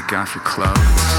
[0.00, 1.17] take off your clothes.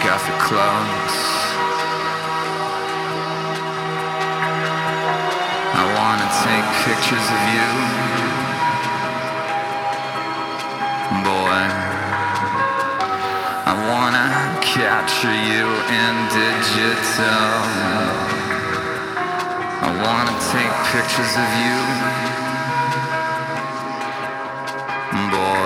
[0.00, 1.18] Take off your clothes.
[5.76, 7.70] I wanna take pictures of you,
[11.24, 11.60] boy.
[13.66, 14.28] I wanna
[14.62, 15.66] capture you
[16.00, 17.50] in digital.
[19.84, 21.78] I wanna take pictures of you,
[25.30, 25.60] boy.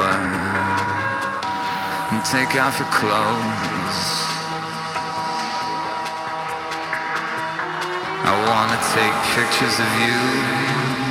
[2.24, 4.24] Take off your clothes.
[8.55, 11.03] Wanna take pictures of you,